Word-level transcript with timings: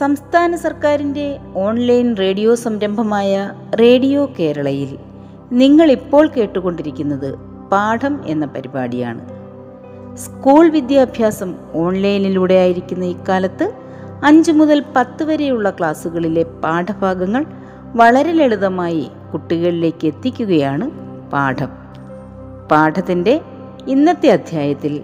സംസ്ഥാന 0.00 0.56
സർക്കാരിന്റെ 0.56 1.38
online 1.56 2.16
radio 2.16 2.54
സംരംഭമായ 2.54 3.50
റേഡിയോ 3.80 4.30
കേരളയിൽ 4.38 4.98
നിങ്ങൾ 5.52 5.90
ഇപ്പോൾ 5.90 6.28
കേട്ടുകൊണ്ടിരിക്കുന്നത് 6.28 7.34
പാഠം 7.72 8.20
എന്ന 8.26 8.46
പരിപാടിയാണ്. 8.46 9.22
സ്കൂൾ 10.16 10.68
വിദ്യാഭ്യാസം 10.68 11.54
ഓൺലൈനിലൂടെ 11.74 12.54
ആയിരിക്കുന്ന 12.54 13.04
ഇക്കാലത്ത് 13.04 13.72
അഞ്ച് 14.24 14.52
മുതൽ 14.52 14.84
പത്ത് 14.96 15.22
വരെയുള്ള 15.24 15.70
ക്ലാസ്സുകളിലെ 15.70 16.42
പാഠഭാഗങ്ങൾ 16.42 17.46
വളരെ 17.94 18.32
ലളിതമായി 18.32 19.10
കുട്ടികളിലേക്ക് 19.32 20.06
എത്തിക്കുകയാണ് 20.06 20.90
പാഠം. 21.30 21.68
പാഠത്തിന്റെ 22.70 23.40
ഇന്നത്തെ 23.88 24.28
അധ്യായത്തിൽ 24.28 25.00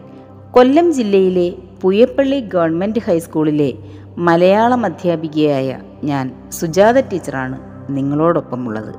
കൊല്ലം 0.51 0.92
ജില്ലയിലെ 0.92 1.53
പുയപ്പള്ളി 1.81 2.41
ഗവൺമെന്റ് 2.41 2.98
ഹൈസ്കൂളിലെ 3.06 3.75
മലയാളം 4.19 4.84
അധ്യാപികയായ 4.84 5.79
ഞാൻ 6.05 6.34
സുജാത 6.52 7.01
ടീച്ചറാണ് 7.01 7.59
നിങ്ങളോടൊപ്പമുള്ളത്. 7.91 8.95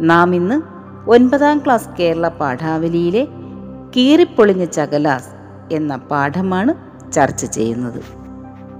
നാം 0.00 0.34
ഇന്ന് 0.34 0.62
ഒൻപതാം 1.10 1.58
ക്ലാസ് 1.58 1.88
കേരള 2.00 2.28
പാഠാവലിയിലെ 2.28 3.28
കീറിപ്പൊളിഞ്ഞ 3.96 4.64
ചകലാസ് 4.64 5.28
എന്ന 5.72 5.96
പാഠമാണ് 5.96 6.74
ചർച്ച 7.12 7.44
ചെയ്യുന്നത്. 7.44 8.02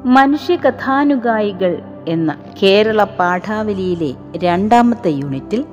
മനുഷ്യ 0.04 0.56
കഥാനുഗായികൾ 0.56 1.82
എന്ന 2.08 2.36
കേരള 2.62 3.04
പാഠാവലിയിലെ 3.04 4.14
രണ്ടാമത്തെ 4.36 5.08
യൂണിറ്റിൽ 5.08 5.64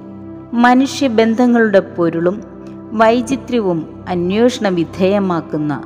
മനുഷ്യബന്ധങ്ങളുടെ 0.54 1.80
പൊരുളും 1.80 2.44
വൈചിത്ര്യവും 2.92 4.06
അന്വേഷണ 4.10 4.68
വിധേയമാക്കുന്ന 4.68 5.82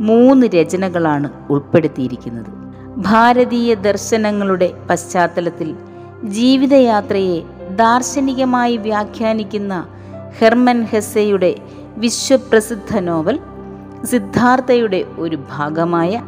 മൂന്ന് 0.00 0.46
രചനകളാണ് 0.46 1.30
ഉൾപ്പെടുത്തിയിരിക്കുന്നത്. 1.50 2.59
ഭാരതീയ 2.96 3.74
ദർശനങ്ങളുടെ 3.74 4.74
പശ്ചാത്തലത്തിൽ 4.90 5.76
ജീവിതയാത്രയെ 6.24 7.42
ദാർശനികമായി 7.76 8.76
വ്യാഖ്യാനിക്കുന്ന 8.76 9.86
ഹെർമൻ 10.38 10.84
ഹെസ്സയുടെ 10.84 11.56
വിശ്വപ്രസിദ്ധ 11.96 12.98
നോവൽ 12.98 13.38
സിദ്ധാർത്ഥയുടെ 14.04 15.04
ഒരു 15.18 15.38
ഭാഗമായ 15.50 16.22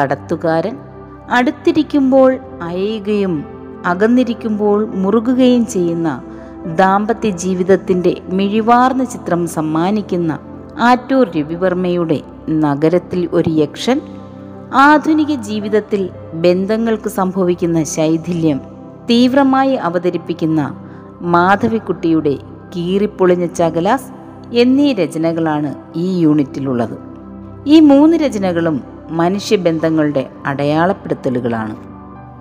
കടത്തുകാരൻ. 0.00 0.76
അടുത്തിരിക്കുമ്പോൾ 1.30 2.38
അയയുകയും 2.62 3.44
അകന്നിരിക്കുമ്പോൾ 3.84 4.86
മുറുകുകയും 4.86 5.66
ചെയ്യുന്ന 5.66 6.22
ദാമ്പത്യ 6.76 7.30
ജീവിതത്തിന്റെ 7.30 8.16
മിഴിവാർന്ന 8.28 9.04
ചിത്രം 9.04 9.46
സമ്മാനിക്കുന്ന 9.46 10.38
ആറ്റൂർ 10.78 11.30
രവിവർമ്മയുടെ 11.36 12.22
നഗരത്തിൽ 12.48 13.28
ഒരു 13.32 13.50
യക്ഷൻ 13.50 14.00
ആധുനിക 14.74 15.34
ജീവിതത്തിൽ 15.34 16.10
ബന്ധങ്ങൾക്ക് 16.34 17.08
സംഭവിക്കുന്ന 17.08 17.82
ശൈഥില്യം 17.82 18.60
തീവ്രമായി 19.10 19.72
അവതരിപ്പിക്കുന്ന 19.72 20.84
മാധവിക്കുട്ടിയുടെ 21.20 22.38
കീറിപ്പൊളിഞ്ഞ 22.76 23.46
ചകലാസ് 23.46 24.12
എന്നീ 24.52 24.92
രചനകളാണ് 24.92 25.74
ഈ 25.96 26.18
യൂണിറ്റിലുള്ളത്. 26.18 26.98
ഈ 27.66 27.80
മൂന്ന് 27.80 28.16
രചനകളും 28.16 28.84
മനുഷ്യബന്ധങ്ങളുടെ 29.10 30.30
അടയാളപ്പെടുത്തലുകളാണ്. 30.46 31.76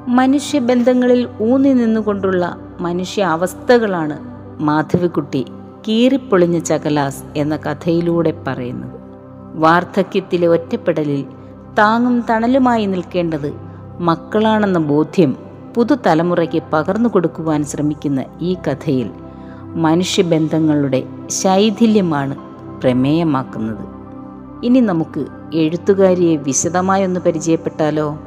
മനുഷ്യബന്ധങ്ങളിൽ 0.10 1.28
ഊന്നി 1.42 1.74
നിന്നുകൊണ്ടുള്ള 1.74 2.58
മനുഷ്യ 2.80 3.24
അവസ്ഥകളാണ് 3.24 4.18
മാധവിക്കുട്ടി 4.62 5.46
കീറിപ്പൊളിഞ്ഞ 5.88 6.60
ചകലാസ് 6.60 7.24
എന്ന 7.36 7.56
കഥയിലൂടെ 7.56 8.34
പറയുന്നത്. 8.48 8.92
വാർദ്ധക്യത്തിലെ 9.56 10.48
ഒറ്റപ്പെടലിൽ 10.48 11.26
താങ്ങും 11.78 12.26
തണലുമായി 12.30 12.86
നിൽക്കേണ്ടത് 12.86 13.54
മക്കളാണെന്ന 14.00 14.80
ബോധ്യം 14.80 15.38
പുതുതലമുറയ്ക്ക് 15.76 16.64
പകർന്നു 16.74 17.10
കൊടുക്കുവാൻ 17.10 17.64
ശ്രമിക്കുന്ന 17.64 18.26
ഈ 18.42 18.54
കഥയിൽ 18.54 19.12
മനുഷ്യബന്ധങ്ങളുടെ 19.64 21.04
ശൈഥില്യമാണ് 21.28 22.36
പ്രമേയമാക്കുന്നത്. 22.82 23.86
ഇനി 24.66 24.80
നമുക്ക് 24.80 25.26
എഴുത്തുകാരിയെ 25.54 26.36
വിശദമായൊന്ന് 26.36 27.20
പരിചയപ്പെട്ടാലോ? 27.20 28.20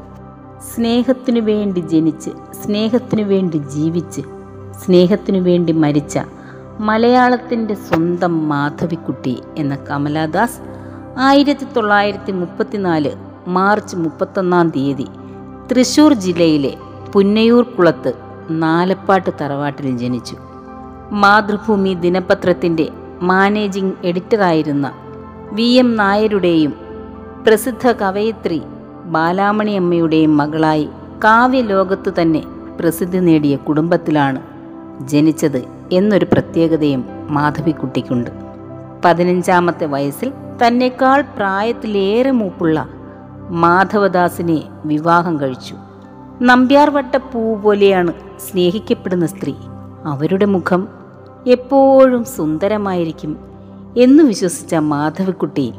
സ്നേഹത്തിനു 0.75 1.41
വേണ്ടി 1.41 1.81
ജനിച്ച് 1.81 2.31
സ്നേഹത്തിനു 2.65 3.23
വേണ്ടി 3.23 3.57
ജീവിച്ച് 3.57 4.21
സ്നേഹത്തിനു 4.85 5.41
വേണ്ടി 5.41 5.73
മരിച്ച 5.73 6.19
മലയാളത്തിന്റെ 6.81 7.75
സ്വന്തം 7.75 8.49
മാധവിക്കുട്ടി 8.49 9.43
എന്ന 9.57 9.77
കമലാദാസ് 9.77 10.61
ആയിരത്തി 11.19 11.67
തൊള്ളായിരത്തി 11.77 12.33
മുപ്പത്തിനാല് 12.33 13.28
മാർച്ച് 13.49 13.97
മുപ്പത്തൊന്നാം 13.97 14.69
തീയതി 14.69 15.07
തൃശൂർ 15.71 16.13
ജില്ലയിലെ 16.13 16.77
പുന്നയൂർ 17.13 17.65
കുളത്ത് 17.65 18.13
നാലപ്പാട്ട് 18.51 19.31
തറവാട്ടിൽ 19.41 19.99
ജനിച്ചു. 19.99 20.37
മാതൃഭൂമി 21.13 21.95
ദിനപത്രത്തിന്റെ 21.95 22.89
മാനേജിംഗ് 23.23 23.95
എഡിറ്ററായിരുന്ന 24.05 24.93
വി 25.53 25.69
എം 25.73 25.97
നായരുടെയും 25.97 26.75
പ്രസിദ്ധ 27.47 27.93
കവയിത്രി 27.93 28.63
ബാലാമണി 29.05 29.73
അമ്മയുടെയും 29.73 30.37
മകളായി 30.37 30.89
കാവ്യലോകത്തു 31.25 32.11
തന്നെ 32.21 32.43
പ്രസിദ്ധി 32.81 33.19
നേടിയ 33.19 33.57
കുടുംബത്തിലാണ് 33.57 34.41
ജനിച്ചത് 35.07 35.63
എന്നൊരു 35.93 36.27
പ്രത്യേകതയും 36.33 37.05
മാധവിക്കുട്ടിക്കുണ്ട്. 37.31 38.31
പതിനഞ്ചാമത്തെ 39.05 39.87
വയസ്സിൽ 39.87 40.33
തന്നെക്കാൾ 40.63 41.25
പ്രായത്തിലേറെ 41.37 42.31
മൂപ്പുള്ള 42.31 42.89
മാധവദാസിനെ 43.49 44.63
വിവാഹം 44.85 45.41
കഴിച്ചു. 45.41 45.75
നമ്പ്യാർവട്ട 46.43 47.17
പൂ 47.17 47.55
പോലെയാണ് 47.55 48.13
സ്നേഹിക്കപ്പെടുന്ന 48.39 49.27
സ്ത്രീ. 49.27 49.55
അവരുടെ 50.05 50.45
മുഖം 50.45 50.89
എപ്പോഴും 51.47 52.25
സുന്ദരമായിരിക്കും 52.25 53.39
എന്ന് 53.99 54.23
വിശ്വസിച്ച 54.23 54.75
മാധവിക്കുട്ടി 54.75 55.73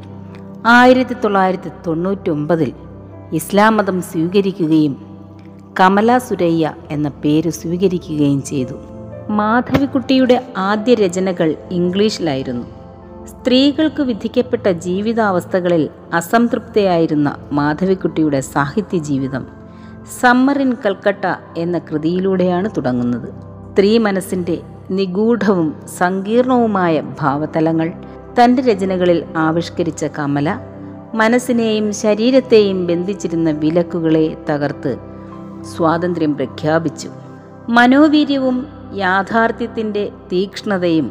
ആയിരത്തി 0.66 1.14
തൊള്ളായിരത്തി 1.14 1.72
തൊണ്ണൂറ്റൊമ്പതിൽ 1.88 2.74
ഇസ്ലാം 3.34 3.78
മതം 3.78 4.02
സ്വീകരിക്കുകയും 4.02 5.18
കമല 5.80 6.18
സുരയ്യ 6.18 6.74
എന്ന 6.92 7.10
പേര് 7.10 7.50
സ്വീകരിക്കുകയും 7.50 8.44
ചെയ്തു. 8.44 8.74
മാധവിക്കുട്ടിയുടെ 9.30 10.54
ആദ്യ 10.58 10.94
രചനകൾ 10.96 11.56
ഇംഗ്ലീഷിലായിരുന്നു. 11.72 12.79
സ്ത്രീകൾക്ക് 13.30 14.02
വിധിക്കപ്പെട്ട 14.02 14.68
ജീവിതാവസ്ഥകളിൽ 14.68 15.90
അസംതൃപ്തയായിരുന്ന 16.14 17.36
മാധവിക്കുട്ടിയുടെ 17.52 18.40
സാഹിത്യ 18.40 18.98
ജീവിതം 18.98 19.48
സമ്മർ 20.22 20.62
ഇൻ 20.62 20.78
കൽക്കട്ട 20.86 21.26
എന്ന 21.58 21.78
കൃതിയിലൂടെയാണ് 21.78 22.70
തുടങ്ങുന്നത്. 22.78 23.30
സ്ത്രീ 23.72 23.98
മനസ്സിന്റെ 23.98 24.62
നിഗൂഢവും 24.92 25.76
സങ്കീർണവുമായ 25.98 27.04
ഭാവതലങ്ങൾ 27.22 27.94
തന്റെ 28.40 28.62
രചനകളിൽ 28.62 29.26
ആവിഷ്കരിച്ച 29.38 30.06
കമല 30.06 30.60
മനസ്സിനെയും 31.14 31.94
ശരീരത്തെയും 31.94 32.88
ബന്ധിച്ചിരുന്ന 32.88 33.50
വിലക്കുകളെ 33.52 34.38
തകർത്ത് 34.50 34.98
സ്വാതന്ത്ര്യം 35.76 36.36
പ്രഖ്യാപിച്ചു. 36.36 37.10
മനോവീര്യവും 37.70 38.68
യാഥാർത്ഥ്യത്തിന്റെ 38.96 40.12
തീക്ഷ്ണതയും 40.32 41.08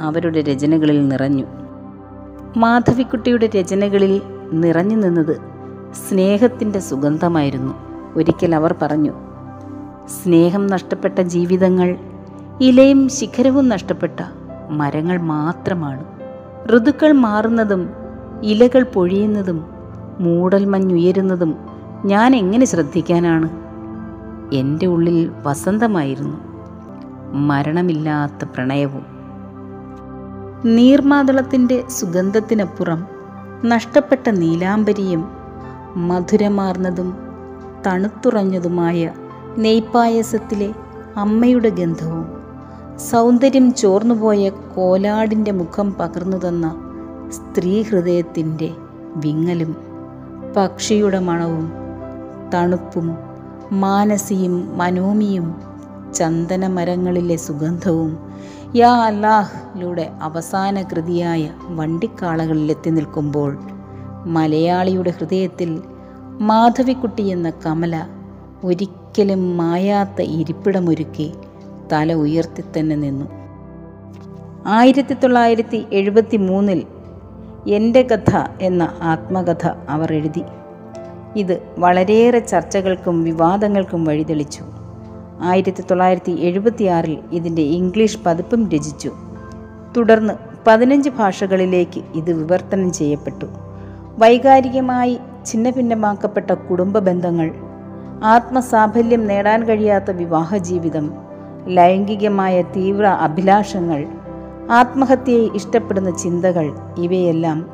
അവരുടെ 0.00 0.40
രചനകളിൽ 0.40 1.08
നിറഞ്ഞു. 1.08 1.46
മാധവിക്കുട്ടിയുടെ 2.56 3.46
രചനകളിൽ 3.46 4.22
നിറഞ്ഞു 4.52 4.96
നിന്നത് 4.96 5.36
സ്നേഹത്തിന്റെ 6.08 6.78
സുഗന്ധമായിരുന്നു. 6.78 7.74
ഒരിക്കൽ 8.16 8.54
അവർ 8.54 8.74
പറഞ്ഞു 8.82 9.12
സ്നേഹം 10.06 10.66
നഷ്ടപ്പെട്ട 10.66 11.20
ജീവിതങ്ങൾ 11.20 11.96
ഇലയും 12.60 13.08
ശിഖരവും 13.08 13.68
നഷ്ടപ്പെട്ട 13.68 14.20
മരങ്ങൾ 14.70 15.20
മാത്രമാണ്. 15.20 16.04
ഋതുക്കൾ 16.76 17.12
മാറുന്നതും 17.12 17.90
ഇലകൾ 18.42 18.82
പൊഴിയുന്നതും 18.82 19.64
മൂടൽ 20.20 20.64
മഞ്ഞുയരുന്നതും 20.64 21.56
ഞാൻ 22.04 22.36
എങ്ങനെ 22.36 22.66
ശ്രദ്ധിക്കാനാണ്? 22.66 23.48
എന്റെ 24.54 24.86
ഉള്ളിൽ 24.86 25.30
വസന്തമായിരുന്നു. 25.42 26.36
മരണമില്ലാത്ത 27.32 28.44
പ്രണയവും 28.44 29.19
നീർമാതളത്തിന്റെ 30.68 31.84
സുഗന്ധത്തിനപ്പുറം 31.90 33.06
നഷ്ടപ്പെട്ട 33.64 34.28
നീലാംബരിയും 34.28 35.22
മധുരമാർന്നതും 35.96 37.14
തണുത്തുറഞ്ഞതുമായ 37.86 39.12
നെയ്പായസത്തിലെ 39.58 40.68
അമ്മയുടെ 41.16 41.68
ഗന്ധവും 41.68 42.26
സൗന്ദര്യം 43.10 43.72
ചോർന്നുപോയ 43.72 44.48
കോലാടിന്റെ 44.74 45.52
മുഖം 45.52 45.92
പകർന്നു 45.92 46.36
തന്ന 46.36 46.66
സ്ത്രീ 47.32 47.82
ഹൃദയത്തിന്റെ 47.82 48.70
വിങ്ങലും 49.16 49.76
പക്ഷിയുടെ 50.56 51.18
മണവും 51.18 51.66
തണുപ്പും 52.54 53.08
മാനസിയും 53.70 54.76
മനോമിയും 54.76 55.54
ചന്ദനമരങ്ങളിലെ 56.14 57.36
സുഗന്ധവും 57.36 58.12
യാ 58.76 58.92
അല്ലാഹിലൂടെ 58.94 60.10
അവസാന 60.22 60.82
കൃതിയായ 60.82 61.50
വണ്ടിക്കാളകളിൽ 61.68 62.70
എത്തി 62.70 62.90
നിൽക്കുമ്പോൾ 62.90 63.58
മലയാളിയുടെ 64.26 65.10
ഹൃദയത്തിൽ 65.10 65.82
മാധവിക്കുട്ടി 66.40 67.22
എന്ന 67.22 67.50
കമല 67.50 68.06
ഒരിക്കലും 68.64 69.56
മായാത്ത 69.56 70.20
ഇരിപ്പിടമൊരുക്കി 70.20 71.32
തല 71.92 72.14
ഉയർത്തി 72.14 72.64
തന്നെ 72.78 72.96
നിന്നു. 72.96 73.26
ആയിരത്തി 74.66 75.14
തൊള്ളായിരത്തി 75.14 75.86
എഴുപത്തി 75.92 76.36
മൂന്നിൽ 76.36 76.86
എന്റെ 77.68 78.02
കഥ 78.02 78.36
എന്ന 78.60 78.94
ആത്മകഥ 79.02 79.68
അവർ 79.88 80.12
എഴുതി. 80.12 80.42
ഇത് 81.36 81.62
വളരെയേറെ 81.78 82.38
ചർച്ചകൾക്കും 82.38 83.24
വിവാദങ്ങൾക്കും 83.24 84.04
വഴിതെളിച്ചു. 84.04 84.79
ആയിരത്തി 85.42 85.82
തൊള്ളായിരത്തി 85.82 86.32
എഴുപത്തിയാറിൽ 86.32 87.18
ഇതിന്റെ 87.32 87.62
ഇംഗ്ലീഷ് 87.62 88.18
പതിപ്പും 88.26 88.68
രചിച്ചു. 88.68 89.12
തുടർന്ന് 89.96 90.34
പതിനഞ്ച് 90.66 91.10
ഭാഷകളിലേക്ക് 91.10 92.02
ഇത് 92.14 92.32
വിവർത്തനം 92.32 92.92
ചെയ്യപ്പെട്ടു. 92.92 93.46
വൈകാരികമായി 94.18 95.18
ഛിന്നഭിന്നമാക്കപ്പെട്ട 95.46 96.50
കുടുംബ 96.50 96.98
ബന്ധങ്ങൾ 96.98 97.50
ആത്മസാഫല്യം 98.24 99.26
നേടാൻ 99.26 99.64
കഴിയാത്ത 99.64 100.10
വിവാഹ 100.10 100.56
ജീവിതം 100.56 101.12
ലൈംഗികമായ 101.66 102.62
തീവ്ര 102.62 103.06
അഭിലാഷങ്ങൾ 103.06 104.06
ആത്മഹത്യയെ 104.70 105.48
ഇഷ്ടപ്പെടുന്ന 105.54 106.10
ചിന്തകൾ 106.10 106.72
ഇവയെല്ലാം 106.98 107.70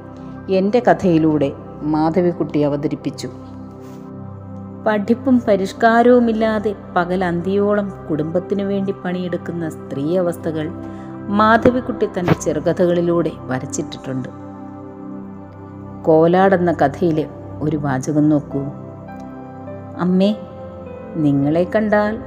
എന്റെ 0.51 0.83
കഥയിലൂടെ 0.91 1.53
മാധവിക്കുട്ടി 1.83 2.63
അവതരിപ്പിച്ചു. 2.63 3.29
പഠിപ്പും 4.87 5.43
പരിഷ്കാരവുമില്ലാതെ 5.49 6.75
പകൽ 6.97 7.25
അന്തിയോളം 7.25 7.93
കുടുംബത്തിനു 8.11 8.65
വേണ്ടി 8.65 8.95
പണിയെടുക്കുന്ന 9.05 9.71
സ്ത്രീ 9.71 10.19
അവസ്ഥകൾ 10.19 10.71
മാധവിക്കുട്ടി 11.29 12.09
തന്റെ 12.19 12.33
ചെറുകഥകളിലൂടെ 12.33 13.31
വരച്ചിട്ടിട്ടുണ്ട്. 13.41 14.29
കോലാടെന്ന 16.05 16.73
കഥയിലെ 16.73 17.29
ഒരു 17.61 17.77
വാചകം 17.77 18.29
നോക്കൂ. 18.29 18.61
അമ്മേ 19.99 20.37
നിങ്ങളെ 21.15 21.67
കണ്ടാൽ 21.77 22.19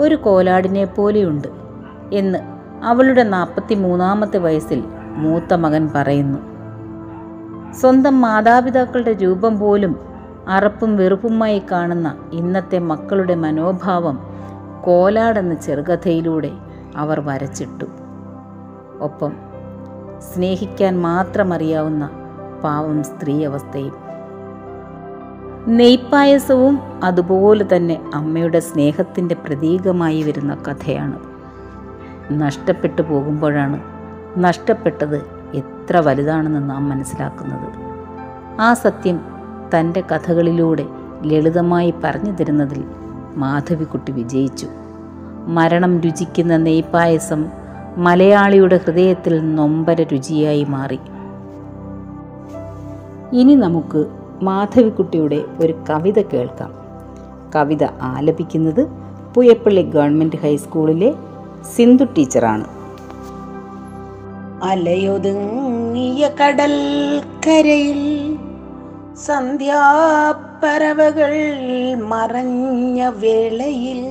ഒരു 0.00 0.14
കോലാടിനെ 0.14 0.84
പോലെയുണ്ട് 0.84 1.48
എന്ന് 2.12 2.38
അവളുടെ 2.84 3.22
നാൽപ്പത്തി 3.22 3.74
മൂന്നാമത്തെ 3.74 4.38
വയസ്സിൽ 4.38 4.84
മൂത്ത 5.16 5.54
മകൻ 5.54 5.90
പറയുന്നു. 5.94 6.38
സ്വന്തം 7.72 8.20
മാതാപിതാക്കളുടെ 8.20 9.12
രൂപം 9.12 9.58
പോലും 9.58 10.11
അറപ്പും 10.48 10.96
വെറുപ്പുമായി 10.96 11.62
കാണുന്ന 11.72 12.16
ഇന്നത്തെ 12.32 12.78
മക്കളുടെ 12.78 13.34
മനോഭാവം 13.34 14.18
കോലാടെന്ന 14.84 15.54
ചെറുകഥയിലൂടെ 15.54 16.50
അവർ 16.96 17.20
വരച്ചിട്ടു. 17.20 17.84
ഒപ്പം 19.00 19.32
സ്നേഹിക്കാൻ 20.18 21.00
മാത്രമറിയാവുന്ന 21.00 22.10
പാവം 22.64 23.02
സ്ത്രീ 23.02 23.44
അവസ്ഥയും 23.44 24.12
നെയ്പായസവും 25.68 26.80
അതുപോലെ 27.04 27.76
തന്നെ 27.76 28.10
അമ്മയുടെ 28.14 28.60
സ്നേഹത്തിന്റെ 28.60 29.34
പ്രതീകമായി 29.34 30.22
വരുന്ന 30.22 30.54
കഥയാണ്. 30.54 31.18
നഷ്ടപ്പെട്ടു 32.32 33.02
പോകുമ്പോഴാണ് 33.02 33.80
നഷ്ടപ്പെട്ടത് 34.38 35.16
എത്ര 35.54 35.96
വലുതാണെന്ന് 35.96 36.70
നാം 36.70 36.88
മനസ്സിലാക്കുന്നത്. 36.88 37.72
ആ 38.60 38.74
സത്യം 38.74 39.41
തന്റെ 39.74 40.00
കഥകളിലൂടെ 40.00 40.86
ലളിതമായി 41.24 41.94
പറഞ്ഞു 42.04 42.32
തരുന്നതിൽ 42.32 42.84
മാധവിക്കുട്ടി 43.36 44.12
വിജയിച്ചു. 44.12 44.66
മരണം 45.46 46.00
രുചിക്കുന്ന 46.00 46.56
നെയ്പായസം 46.56 47.46
മലയാളിയുടെ 47.96 48.80
ഹൃദയത്തിൽ 48.84 49.54
നൊമ്പര 49.54 50.02
രുചിയായി 50.02 50.64
മാറി. 50.64 50.98
ഇനി 53.32 53.54
നമുക്ക് 53.54 54.06
മാധവിക്കുട്ടിയുടെ 54.42 55.44
ഒരു 55.60 55.74
കവിത 55.90 56.22
കേൾക്കാം. 56.22 56.72
കവിത 57.54 57.84
ആലപിക്കുന്നത് 57.84 58.88
പുയപ്പള്ളി 59.34 59.82
ഗവൺമെന്റ് 59.82 60.36
ഹൈസ്കൂളിലെ 60.36 61.14
സിന്ധു 61.76 62.04
ടീച്ചറാണ്. 62.04 62.64
അലയൊതുങ്ങിയ 64.62 66.28
കടൽ 66.28 66.74
കരയിൽ 67.46 68.31
സന്ധ്യാപ്പറവകൾ 69.26 71.34
മറഞ്ഞ 72.04 73.10
വേളയിൽ 73.16 74.02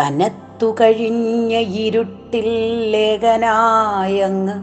കനത്തു 0.00 0.76
കഴിഞ്ഞ 0.80 1.52
ഇരുട്ടിൽ 1.82 2.48
ലേഖനായങ്ങ് 2.92 4.56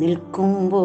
നിൽക്കുമ്പോ 0.00 0.84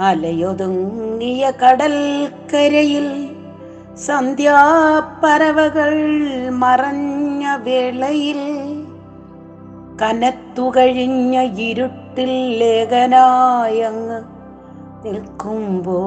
അലയൊതുങ്ങിയ 0.00 1.52
കടൽക്കരയിൽ 1.62 3.08
സന്ധ്യാപ്പറവകൾ 4.06 5.94
മറഞ്ഞ 6.58 7.44
വേളയിൽ 7.62 8.40
കനത്തു 10.02 10.72
കഴിഞ്ഞ 10.76 11.42
ഇരുട്ടിൽ 11.62 12.58
ലേഖനായങ്ങ് 12.58 14.31
നിൽക്കുമ്പോ 15.04 16.00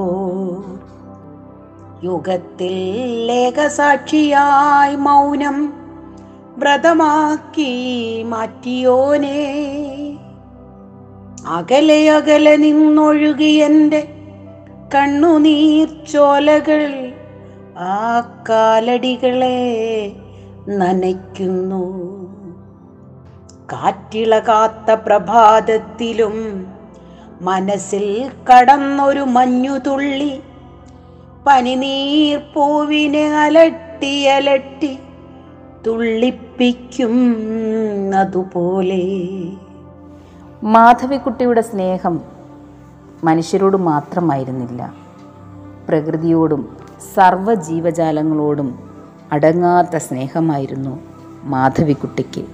യുഗത്തിൽ 2.04 2.74
ലേഖസാക്ഷിയായി 3.28 4.96
മൗനം 4.96 5.74
വ്രതമാക്കി 6.58 8.24
മാറ്റിയോനെ. 8.24 9.58
അകലെ 11.48 12.10
അകലെ 12.10 12.56
നിന്നൊഴുകിയെന്റെ 12.56 14.12
കണ്ണുനീർ 14.96 14.96
കണ്ണുനീർച്ചോലകൾ 14.96 17.14
ആ 17.78 18.34
കാലടികളെ 18.50 19.72
നനയ്ക്കുന്നു. 20.70 22.16
കാറ്റിളകാത്ത 23.74 24.92
പ്രഭാതത്തിലും 24.92 26.36
മനസ്സിൽ 27.42 28.32
കടന്നൊരു 28.52 29.20
മഞ്ഞുതുള്ളി 29.20 30.42
പനിനീർ 31.48 32.40
പൂവിനെ 32.54 33.30
അലട്ടി 33.30 34.98
തുള്ളിപ്പിക്കും 35.88 37.36
അതുപോലെ 38.16 39.04
മാധവിക്കുട്ടിയുടെ 40.64 41.62
സ്നേഹം 41.62 42.22
മനുഷ്യരോട് 43.24 43.78
മാത്രമായിരുന്നില്ല. 43.78 44.94
പ്രകൃതിയോടും 45.90 46.78
സർവ 47.16 47.54
ജീവജാലങ്ങളോടും 47.54 48.80
അടങ്ങാത്ത 49.32 49.98
സ്നേഹമായിരുന്നു 49.98 51.00
മാധവിക്കുട്ടിക്ക്. 51.44 52.46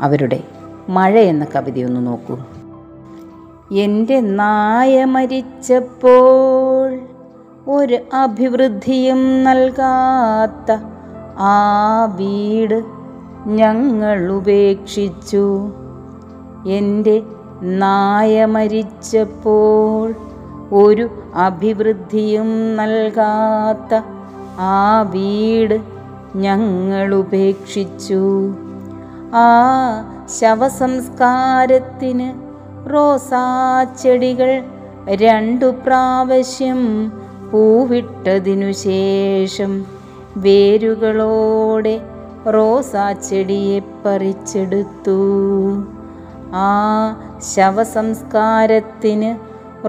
അവരുടെ 0.00 0.42
മഴ 0.88 1.18
എന്ന 1.18 1.46
കവിതയൊന്ന് 1.54 2.06
നോക്കൂ. 2.06 2.38
എന്റെ 3.72 4.20
നായ 4.20 5.04
മരിച്ചപ്പോൾ 5.04 7.00
ഒരു 7.70 7.98
അഭിവൃദ്ധിയും 8.14 9.44
നൽകാത്ത 9.44 10.78
ആ 11.38 12.04
വീട് 12.04 12.84
ഞങ്ങൾ 13.46 14.32
ഉപേക്ഷിച്ചു. 14.32 15.70
എന്റെ 16.66 17.22
നായ 17.62 18.44
മരിച്ചപ്പോൾ 18.44 20.14
ഒരു 20.72 21.08
അഭിവൃദ്ധിയും 21.36 22.76
നൽകാത്ത 22.76 24.02
ആ 24.58 25.02
വീട് 25.02 25.80
ഞങ്ങൾ 26.36 27.14
ഉപേക്ഷിച്ചു. 27.14 28.52
ആ 29.34 29.48
ശവസംസ്കാരത്തിന് 30.40 32.49
റോസാച്ചെടികൾ 32.88 34.62
രണ്ടു 35.14 35.66
പ്രാവശ്യം 35.66 37.12
പൂവിട്ടതിനു 37.50 38.72
ശേഷം 38.72 39.84
വേരുകളോടെ 40.36 42.00
റോസാച്ചെടിയെ 42.50 43.80
പറിച്ചെടുത്തു. 44.06 45.18
ആ 46.52 46.68
ശവസംസ്കാരത്തിന് 47.54 49.36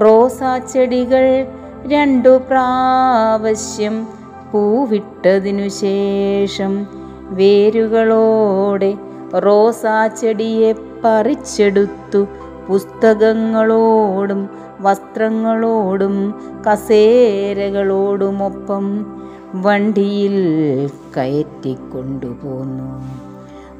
റോസാച്ചെടികൾ 0.01 1.47
രണ്ടു 1.87 2.41
പ്രാവശ്യം 2.49 4.07
പൂവിട്ടതിനു 4.51 5.69
ശേഷം 5.69 6.87
വേരുകളോടെ 7.29 8.97
റോസാ 9.37 10.07
ചെടിയെ 10.07 10.73
പറിച്ചെടുത്തു. 10.73 12.27
പുസ്തകങ്ങളോടും 12.67 14.49
വസ്ത്രങ്ങളോടും 14.81 16.33
കസേരകളോടുമൊപ്പം 16.69 19.05
വണ്ടിയിൽ 19.53 20.89
കയറ്റിക്കൊണ്ടുപോന്നു. 21.17 23.21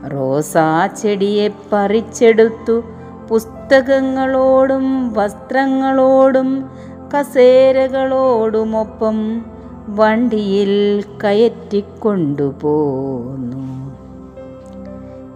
റോസാ 0.08 0.88
ചെടിയെ 0.88 1.50
പറിച്ചെടുത്തു. 1.72 2.84
പുസ്തകങ്ങളോടും 3.30 5.14
വസ്ത്രങ്ങളോടും 5.14 6.70
കസേരകളോടുമൊപ്പം 7.16 9.46
വണ്ടിയിൽ 9.90 11.04
കയറ്റിക്കൊണ്ടുപോന്നു. 11.24 13.96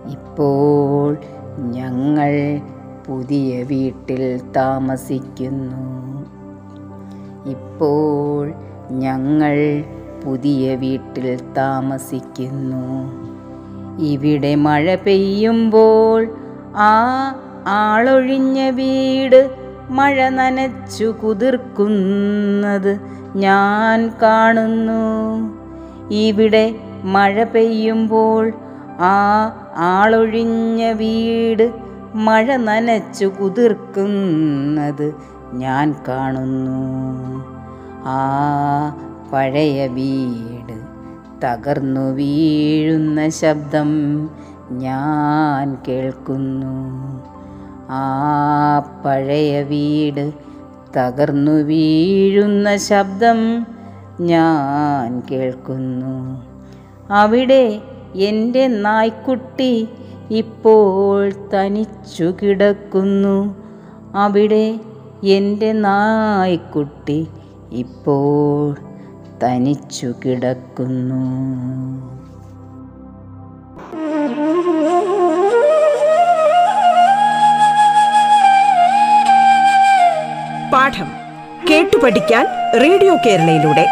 ഇപ്പോൾ 0.09 1.17
ഞങ്ങൾ 1.59 2.61
പുതിയ 3.07 3.63
വീട്ടിൽ 3.63 4.41
താമസിക്കുന്നു. 4.57 5.85
ഇപ്പോൾ 7.49 8.53
ഞങ്ങൾ 8.91 9.83
പുതിയ 10.25 10.75
വീട്ടിൽ 10.75 11.39
താമസിക്കുന്നു. 11.57 12.85
ഇവിടെ 14.01 14.55
മഴ 14.55 14.95
പെയ്യുമ്പോൾ 14.95 16.27
ആ 16.75 16.95
ആളൊഴിഞ്ഞ 17.67 18.69
വീട് 18.69 19.49
മഴ 19.89 20.29
നനച്ചു 20.29 21.15
കുതിർക്കുന്നത് 21.23 22.99
ഞാൻ 23.35 24.11
കാണുന്നു. 24.21 25.05
ഇവിടെ 26.11 26.75
മഴ 27.03 27.43
പെയ്യുമ്പോൾ 27.43 28.53
ആ 28.99 29.17
ആളൊഴിഞ്ഞ 29.77 30.91
വീട് 30.91 31.84
മഴ 32.15 32.55
നനച്ചു 32.55 33.25
കുതിർക്കുന്നത് 33.25 35.15
ഞാൻ 35.53 35.95
കാണുന്നു. 36.07 37.43
ആ 38.05 38.29
പഴയ 39.33 39.87
വീട് 39.87 40.79
തകർന്നു 41.45 42.11
വീഴുന്ന 42.11 43.29
ശബ്ദം 43.29 43.89
ഞാൻ 44.71 45.77
കേൾക്കുന്നു. 45.87 46.75
ആ 47.89 48.13
പഴയ 49.05 49.61
വീട് 49.61 50.33
തകർന്നു 50.97 51.51
വീഴുന്ന 51.51 52.77
ശബ്ദം 52.77 53.67
ഞാൻ 54.21 55.23
കേൾക്കുന്നു. 55.31 56.41
അവിടെ 57.13 57.81
എന്റെ 58.15 58.67
നായ്ക്കുട്ടി 58.67 59.89
ഇപ്പോൾ 60.31 61.31
തനിച്ചു 61.55 62.33
കിടക്കുന്നു. 62.41 63.55
അവിടെ 64.15 64.79
എന്റെ 65.23 65.71
നായ്ക്കുട്ടി 65.71 67.27
ഇപ്പോൾ 67.71 68.75
തനിച്ചു 69.43 70.13
കിടക്കുന്നു. 70.25 71.21
പാഠം 80.73 81.07
കേട്ടു 81.69 81.97
പഠിക്കാൻ 82.03 82.45
റേഡിയോ 82.81 83.15
കേരളയിലൂടെ. 83.25 83.85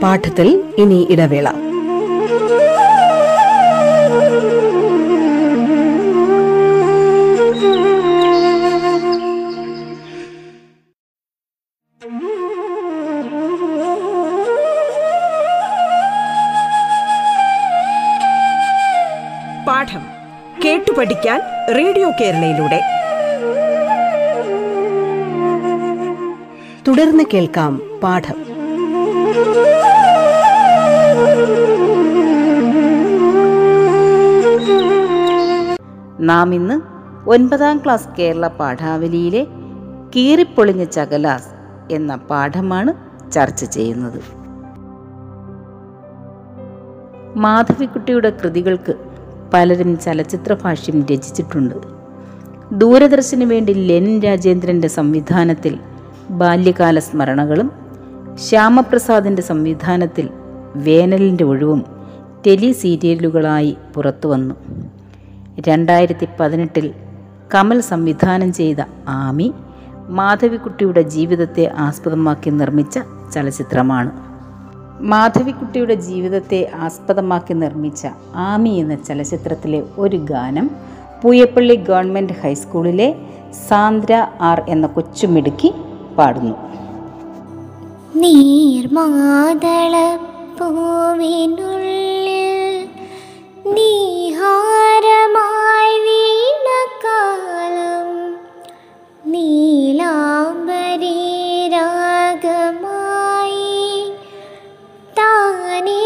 പാഠത്തിൽ 0.00 0.64
ഇനി 0.78 1.06
ഇടവേള. 1.10 1.73
കേരളയിലൂടെ. 22.20 22.80
തുടർന്ന് 26.88 27.24
കേൾക്കാം 27.34 27.80
പാഠം. 28.02 28.54
നാം 36.20 36.54
ഇന്ന് 36.54 36.80
ഒൻപതാം 37.30 37.78
ക്ലാസ് 37.78 38.08
കേരള 38.18 38.46
പാഠാവലിയിലെ 38.46 39.46
കീറിപ്പൊളിഞ്ഞ 40.16 40.84
ചകലാസ് 40.84 41.48
എന്ന 41.90 42.16
പാഠമാണ് 42.16 42.94
ചർച്ച 43.32 43.64
ചെയ്യുന്നത്. 43.64 44.22
മാധവിക്കുട്ടിയുടെ 47.36 48.30
കൃതികൾക്ക് 48.30 48.94
പലരും 49.54 49.98
ചലച്ചിത്ര 49.98 50.54
ഭാഷ്യം 50.54 51.02
രചിച്ചിട്ടുണ്ട്. 51.02 51.93
ദൂരദർശന് 52.72 53.44
വേണ്ടി 53.44 53.72
ലെനിൻ 53.72 54.22
രാജേന്ദ്രന്റെ 54.22 54.88
സംവിധാനത്തിൽ 54.88 55.78
ബാല്യകാല 56.30 56.98
സ്മരണകളും 56.98 57.72
ശ്യാമപ്രസാദിന്റെ 58.38 59.42
സംവിധാനത്തിൽ 59.42 60.28
വേനലിന്റെ 60.76 61.44
ഒഴിവും 61.44 61.84
ടെലി 62.46 62.72
സീരിയലുകളായി 62.72 63.76
പുറത്തു 63.94 64.28
വന്നു 64.28 64.54
രണ്ടായിരത്തി 65.60 66.28
പതിനെട്ടിൽ 66.40 66.94
കമൽ 67.54 67.80
സംവിധാനം 67.80 68.52
ചെയ്ത 68.52 68.76
ആമി 69.08 69.54
മാധവിക്കുട്ടിയുടെ 70.08 71.02
ജീവിതത്തെ 71.02 71.70
ആസ്പദമാക്കി 71.76 72.50
നിർമ്മിച്ച 72.50 72.98
ചലച്ചിത്രമാണ്. 73.34 74.10
മാധവിക്കുട്ടിയുടെ 75.00 75.94
ജീവിതത്തെ 75.94 76.70
ആസ്പദമാക്കി 76.74 77.54
നിർമ്മിച്ച 77.54 78.06
ആമി 78.34 78.70
എന്ന 78.70 78.94
ചലച്ചിത്രത്തിലെ 78.94 79.82
ഒരു 79.98 80.16
ഗാനം 80.16 80.70
പൂയപ്പള്ളി 81.24 81.76
ഗവൺമെന്റ് 81.88 82.34
ഹൈസ്കൂളിലെ 82.42 83.08
സാന്ദ്ര 83.68 84.12
ആർ 84.40 84.64
എന്ന 84.68 84.86
കൊച്ചു 84.86 85.26
മിടുക്കി 85.26 85.70
പാടുന്നു. 86.18 86.54
നീർമാതളപ്പൂവിനുള്ളിൽ 91.04 92.50
നീഹാരമായി 93.76 94.76
വീണ 96.06 96.68
കാലം 97.04 98.08
നീലാംബരി 99.24 101.18
രാഗമായി 101.74 103.60
താനേ 105.16 106.00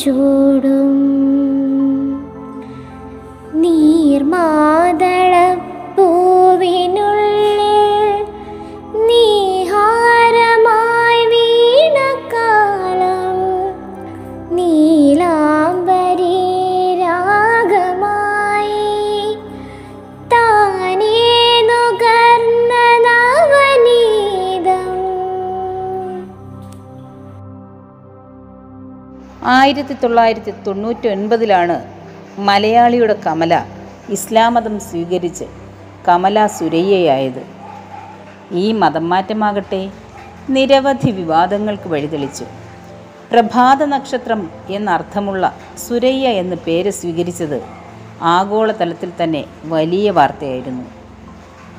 छोड़ो। 0.00 0.79
ആയിരത്തി 29.42 29.94
തൊള്ളായിരത്തി 29.94 30.54
തൊണ്ണൂറ്റി 30.66 31.08
ഒൻപതിലാണ് 31.08 31.84
മലയാളിയുടെ 32.38 33.16
കമല 33.26 33.64
ഇസ്ലാം 34.10 34.54
മതം 34.54 34.80
സ്വീകരിച്ച് 34.80 35.44
കമല 36.08 36.46
സുരയ്യയായത്. 36.46 37.42
ഈ 38.52 38.72
മതം 38.72 39.08
മാറ്റമാകട്ടെ 39.08 39.90
നിരവധി 40.50 41.10
വിവാദങ്ങൾക്ക് 41.10 41.88
വഴിതെളിച്ചു. 41.88 42.44
പ്രഭാത 43.32 43.84
നക്ഷത്രം 43.84 44.50
എന്നർത്ഥമുള്ള 44.70 45.56
സുരയ്യ 45.88 46.28
എന്ന 46.28 46.54
പേര് 46.54 46.90
സ്വീകരിച്ചത് 46.90 47.62
ആഗോളതലത്തിൽ 48.22 49.12
തന്നെ 49.22 49.44
വലിയ 49.64 50.10
വാർത്തയായിരുന്നു. 50.10 50.84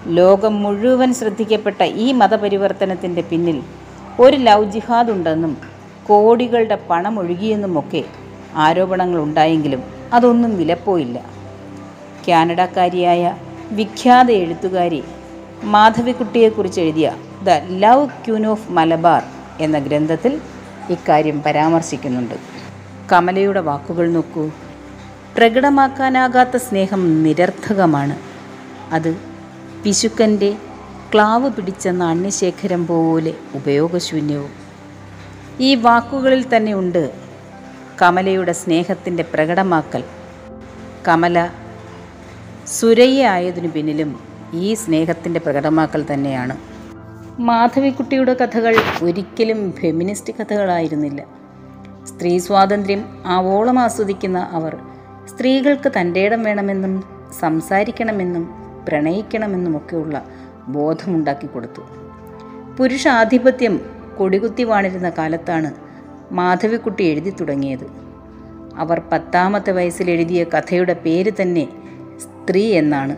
ലോകം 0.07 0.63
മുഴുവൻ 0.63 1.13
ശ്രദ്ധിക്കപ്പെട്ട 1.13 1.83
ഈ 1.83 2.11
മതപരിവർത്തനത്തിന്റെ 2.11 3.21
പിന്നിൽ 3.21 3.61
ഒരു 4.19 4.37
ലവ് 4.37 4.71
ജിഹാദ് 4.71 5.11
ഉണ്ടെന്നും 5.11 5.70
കോടികളുടെ 6.11 6.77
പണം 6.89 7.19
ഒഴുകിയെന്നുമൊക്കെ 7.19 8.03
ആരോപണങ്ങൾ 8.55 9.19
ഉണ്ടായെങ്കിലും 9.21 9.83
അതൊന്നും 10.13 10.57
വിലപ്പോയില്ല. 10.57 11.23
കാനഡക്കാരിയായ 12.27 13.35
വിഖ്യാത 13.71 14.31
എഴുത്തുകാരി 14.31 15.03
മാധവിക്കുട്ടിയെക്കുറിച്ച് 15.63 16.81
എഴുതിയ 16.81 17.13
the 17.43 17.49
love 17.49 18.07
queen 18.07 18.47
of 18.47 18.71
Malabar 18.71 19.23
എന്ന 19.59 19.79
ഗ്രന്ഥത്തിൽ 19.79 20.41
ഇക്കാര്യം 20.89 21.41
പരാമർശിക്കുന്നുണ്ട്. 21.41 22.35
കമലയുടെ 23.11 23.59
വാക്കുകൾ 23.59 24.11
നോക്കൂ. 24.11 24.51
പ്രകടമാക്കാനാകാത്ത 25.37 26.57
സ്നേഹം 26.57 27.23
നിരർത്ഥകമാണ്. 27.23 28.15
അത് 28.91 29.17
പിശുക്കന്റെ 29.83 30.55
ക്ലാവ് 31.13 31.49
പിടിച്ച 31.49 31.87
നാണ്യശേഖരം 31.87 32.87
പോലെ 32.87 33.33
ഉപയോഗശൂന്യവും. 33.55 34.60
ഈ 35.61 35.75
വാക്കുകളിൽ 35.75 36.45
തന്നെ 36.55 36.73
ഉണ്ട് 36.73 37.11
കമലയുടെ 38.01 38.51
സ്നേഹത്തിന്റെ 38.51 39.23
പ്രകടമാക്കൽ. 39.33 40.03
കമല 41.07 41.49
സുരയ്യ 42.67 43.27
ആയതിനു 43.27 43.67
പിന്നിലും 43.67 44.19
ഈ 44.53 44.73
സ്നേഹത്തിന്റെ 44.73 45.39
പ്രകടമാക്കൽ 45.39 46.05
തന്നെയാണ്. 46.13 46.57
മാധവിക്കുട്ടിയുടെ 47.41 48.33
കഥകൾ 48.33 48.75
ഒരിക്കലും 49.01 49.71
ഫെമിനിസ്റ്റ് 49.71 50.33
കഥകളായിരുന്നില്ല. 50.33 51.21
സ്ത്രീ 52.05 52.37
സ്വാതന്ത്ര്യം 52.37 53.23
ആവോളം 53.25 53.79
ആസ്വദിക്കുന്ന 53.79 54.39
അവർ 54.51 54.77
സ്ത്രീകൾക്ക് 55.29 55.91
തന്റെ 55.99 56.19
ഇടം 56.19 56.43
വേണമെന്നും 56.43 57.03
സംസാരിക്കണമെന്നും 57.39 58.49
പ്രണയിക്കണമെന്നുമൊക്കെയുള്ള 58.87 60.25
ബോധമുണ്ടാക്കി 60.67 61.47
കൊടുത്തു. 61.47 61.81
പുരുഷാധിപത്യം 62.77 64.00
കൊടികുത്തി 64.21 64.63
വാണിരുന്ന 64.63 65.09
കാലത്താണ് 65.09 65.71
മാധവിക്കുട്ടി 66.31 67.03
എഴുതി 67.03 67.29
തുടങ്ങിയത്. 67.29 67.85
അവർ 68.77 69.01
പത്താമത്തെ 69.11 69.71
വയസ്സിൽ 69.71 70.11
എഴുതിയ 70.11 70.43
കഥയുടെ 70.43 70.93
പേര് 70.93 71.31
തന്നെ 71.41 71.67
സ്ത്രീ 72.19 72.63
എന്നാണ്. 72.73 73.15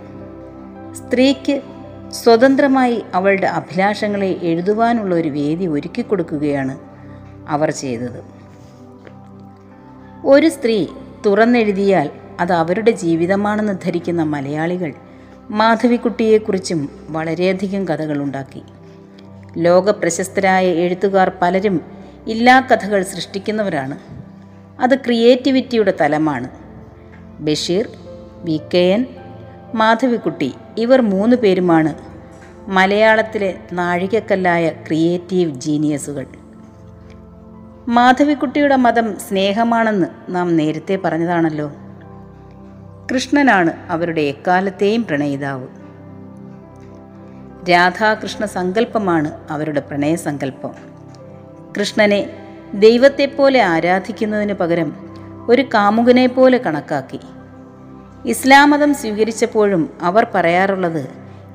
സ്ത്രീക്ക് 0.94 1.62
സ്വതന്ത്രമായി 2.12 3.02
അവളുടെ 3.14 3.48
അഭിലാഷങ്ങളെ 3.48 4.40
എഴുതുവാനുള്ള 4.42 5.16
ഒരു 5.16 5.30
വേദി 5.30 5.66
ഒരുക്കി 5.66 6.02
കൊടുക്കുകയാണ് 6.02 6.76
അവർ 7.48 7.72
ചെയ്തത്. 7.72 8.20
ഒരു 10.26 10.50
സ്ത്രീ 10.50 10.88
തുറന്നെഴുതിയാൽ 11.26 12.10
അത് 12.40 12.54
അവരുടെ 12.54 12.92
ജീവിതമാണെന്ന് 12.92 13.74
ധരിക്കുന്ന 13.84 14.24
മലയാളികൾ 14.24 14.94
മാധവിക്കുട്ടിയെക്കുറിച്ചും 15.50 16.90
വളരെയധികം 17.10 17.88
കഥകളുണ്ടാക്കി 17.88 18.64
ലോകപ്രശസ്തരായ 19.58 20.68
എഴുത്തുകാർ 20.68 21.32
പലരും 21.42 21.82
ഇല്ലാ 22.28 22.60
കഥകൾ 22.60 23.04
സൃഷ്ടിക്കുന്നവരാണ്. 23.04 23.98
അത് 24.80 24.96
ക്രിയേറ്റിവിറ്റിയുടെ 24.96 25.94
തലമാണ്. 26.02 26.50
Basheer 27.40 27.90
V. 28.44 28.62
K. 28.74 28.78
N. 28.78 29.06
Madhavikutty 29.76 30.54
ഇവർ 30.78 31.02
മൂന്ന് 31.02 31.38
പേരുമാണ് 31.38 31.96
മലയാളത്തിലെ 32.68 33.54
നാഴികക്കല്ലായ 33.74 34.70
ക്രിയേറ്റീവ് 34.70 35.56
ജീനിയസുകൾ. 35.56 36.26
മാധവിക്കുട്ടിയുടെ 37.88 38.76
മതം 38.76 39.20
സ്നേഹമാണെന്ന് 39.20 40.08
നാം 40.30 40.58
നേരത്തെ 40.58 40.96
പറഞ്ഞതാണല്ലോ. 40.96 41.72
കൃഷ്ണനാണ് 43.14 43.74
അവരുടെ 43.90 44.22
എക്കാലത്തെയും 44.22 45.04
പ്രണയിതാവ്. 45.04 45.83
രാധാകൃഷ്ണ 47.70 48.46
സങ്കല്പമാണ് 48.46 49.32
അവരുടെ 49.50 49.80
പ്രണയസങ്കല്പം. 49.80 50.72
കൃഷ്ണനെ 51.80 52.30
ദൈവത്തെപ്പോലെ 52.74 53.62
ആരാധിക്കുന്നതിന് 53.62 54.54
പകരം 54.54 54.96
ഒരു 55.50 55.62
കാമുകനെ 55.62 56.28
പോലെ 56.28 56.58
കണക്കാക്കി. 56.58 57.20
ഇസ്ലാം 58.26 58.70
മതം 58.70 58.94
സ്വീകരിച്ചപ്പോഴും 58.94 59.90
അവർ 60.02 60.28
പറയാറുള്ളത് 60.36 61.10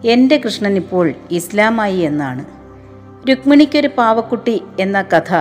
എന്റെ 0.05 0.38
കൃഷ്ണൻ 0.44 0.77
ഇപ്പോൾ 0.77 1.14
ഇസ്ലാമായി 1.31 1.99
എന്നാണ്. 1.99 2.44
രുക്മിണിക്കൊരു 3.31 3.88
പാവക്കുട്ടി 3.99 4.62
എന്ന 4.81 5.03
കഥ 5.03 5.33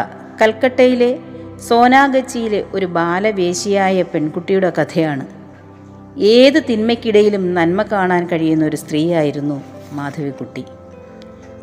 കൽക്കട്ടയിലെ 0.41 1.19
സോനാഗച്ചിയിലെ 1.67 2.65
ഒരു 2.73 2.85
ബാലവേശിയായ 2.85 4.01
പെൺകുട്ടിയുടെ 4.01 4.73
കഥയാണ്. 4.81 5.25
ഏത് 6.19 6.63
തിന്മയ്ക്കിടയിലും 6.69 7.53
നന്മ 7.53 7.81
കാണാൻ 7.81 8.27
കഴിയുന്ന 8.27 8.65
ഒരു 8.65 8.75
സ്ത്രീയായിരുന്നു 8.75 9.76
മാധവിക്കുട്ടി. 9.93 10.65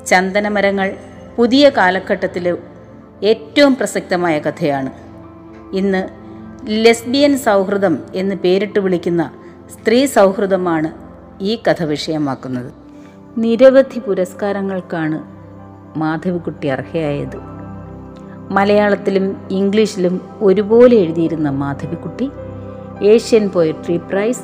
ചന്ദനമരങ്ങൾ 0.07 0.97
പുതിയ 1.37 1.69
കാലഘട്ടത്തിലെ 1.69 2.57
ഏറ്റവും 3.23 3.77
പ്രസക്തമായ 3.77 4.39
കഥയാണ്. 4.39 4.91
ഇന്ന് 5.73 6.09
ലെസ്ബിയൻ 6.67 7.39
സൗഹൃദം 7.39 7.99
എന്ന് 8.15 8.35
പേരിട്ട് 8.35 8.79
വിളിക്കുന്ന 8.79 9.31
സ്ത്രീ 9.73 10.07
സൗഹൃദമാണ് 10.07 10.91
ഈ 11.41 11.59
കഥ 11.71 11.83
വിഷയമാക്കുന്നത്. 11.83 12.73
നിരവധി 13.39 13.99
പുരസ്കാരങ്ങൾക്കാണ് 13.99 15.23
മാധവിക്കുട്ടി 15.99 16.69
അർഹയായത്. 16.69 17.37
മലയാളത്തിലും 18.51 19.49
ഇംഗ്ലീഷിലും 19.51 20.21
ഒരുപോലെ 20.41 20.97
എഴുതിയിരുന്ന 20.97 21.51
Madhavikutty 21.51 22.31
Asian 23.05 23.49
poetry 23.49 23.97
prize 23.97 24.43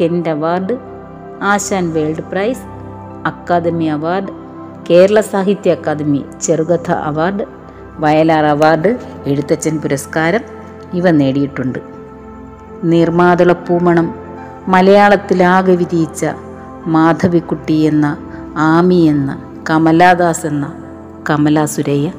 Kent 0.00 0.28
award 0.28 0.78
Asan 1.42 1.92
world 1.92 2.22
prize 2.22 2.75
academy 3.26 3.84
award 3.84 4.32
Kerala 4.90 5.20
Sahitya 5.20 5.70
Akademi 5.70 6.24
ചെറുകഥ 6.42 6.90
അവാർഡ് 6.90 7.44
വയലാർ 7.98 8.44
അവാർഡ് 8.44 8.98
എഴുത്തച്ഛൻ 9.26 9.78
പുരസ്കാരം 9.78 10.40
ഇവ 10.92 11.10
നേടിയിട്ടുണ്ട്. 11.10 11.78
നീർമാതള 12.84 13.52
പൂമണം 13.52 14.14
മലയാളത്തിലാകെ 14.68 15.74
വിധിയിച്ച 15.74 16.26
മാധവിക്കുട്ടി 16.86 17.76
എന്ന 17.80 18.16
ആമി 18.56 18.94
എന്ന 18.94 19.42
കമലാദാസ് 19.70 20.46
എന്ന 20.46 20.72
കമലാ 21.30 21.64
സുരയ്യ 21.66 22.12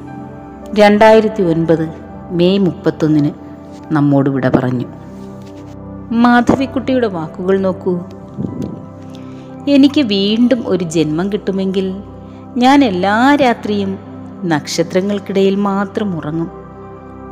രണ്ടായിരത്തി 0.78 1.42
ഒൻപത് 1.42 1.88
മെയ് 2.30 2.58
മുപ്പത്തൊന്നിന് 2.58 3.30
നമ്മോട് 3.92 4.30
വിട 4.30 4.48
പറഞ്ഞു. 4.48 4.86
മാധവിക്കുട്ടിയുടെ 6.10 7.06
വാക്കുകൾ 7.06 7.60
നോക്കൂ. 7.60 7.98
എനിക്ക് 9.68 10.00
വീണ്ടും 10.00 10.68
ഒരു 10.68 10.84
ജന്മം 10.84 11.32
കിട്ടുമെങ്കിൽ 11.32 11.94
ഞാൻ 12.56 12.84
എല്ലാ 12.84 13.34
രാത്രിയും 13.34 13.98
നക്ഷത്രങ്ങൾക്കിടയിൽ 14.44 15.54
മാത്രം 15.54 16.16
ഉറങ്ങും. 16.16 16.50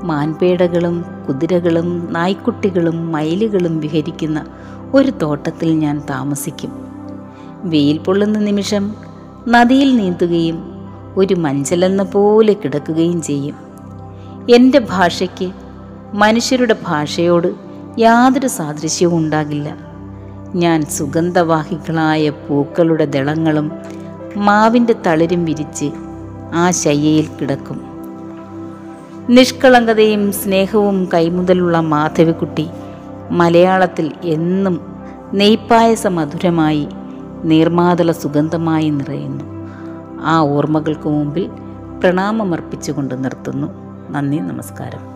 മാൻപേടകളും 0.03 1.05
കുതിരകളും 1.29 2.09
നായ്ക്കുട്ടികളും 2.12 3.12
മയിലുകളും 3.12 3.81
വിഹരിക്കുന്ന 3.81 4.47
ഒരു 4.95 5.11
തോട്ടത്തിൽ 5.11 5.73
ഞാൻ 5.73 6.03
താമസിക്കും. 6.11 6.73
വെയിൽ 7.65 7.99
പൊള്ളുന്ന 7.99 8.39
നിമിഷം 8.39 8.95
നദിയിൽ 9.49 9.97
നീന്തുകയും 9.97 10.59
ഒരു 11.17 11.35
മഞ്ചലെന്ന 11.35 12.03
പോലെ 12.03 12.53
കിടക്കുകയും 12.53 13.23
ചെയ്യും. 13.23 13.57
എന്റെ 14.55 14.79
ഭാഷയ്ക്ക് 14.79 15.53
മനുഷ്യരുടെ 16.15 16.77
ഭാഷയോട് 16.87 17.55
യാതൊരു 17.99 18.47
സാദൃശ്യവും 18.47 19.19
ഉണ്ടാകില്ല. 19.19 19.86
ഞാൻ 20.55 20.83
സുഗന്ധവാഹികളായ 20.83 22.31
പൂക്കളുടെ 22.31 23.05
ദളങ്ങളും 23.05 23.73
മാവിന്റെ 24.37 24.95
തളിരും 25.07 25.45
വിരിച്ച് 25.45 25.91
ആ 26.55 26.71
ശയ്യയിൽ 26.71 27.29
കിടക്കും. 27.41 27.81
നിഷ്കളങ്കതയും 29.31 30.33
സ്നേഹവും 30.33 31.09
കൈമുതലുള്ള 31.15 31.81
മാധവിക്കുട്ടി 31.81 32.69
മലയാളത്തിൽ 33.31 34.13
എന്നും 34.23 34.81
നെയ്പ്പായസ 35.35 36.07
മധുരമായി 36.07 36.89
നീർമാതള 37.45 38.13
സുഗന്ധമായി 38.13 38.91
നിറയുന്നു. 38.91 39.45
ആ 40.23 40.39
ഓർമ്മകൾക്ക് 40.39 41.09
മുമ്പിൽ 41.09 41.51
പ്രണാമമർപ്പിച്ചുകൊണ്ട് 42.01 43.25
നിർത്തുന്നു. 43.25 43.67
നന്ദി 44.11 44.37
നമസ്കാരം. 44.37 45.15